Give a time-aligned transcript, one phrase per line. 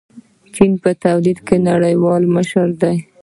[0.55, 2.97] چین په تولید کې نړیوال مشر دی.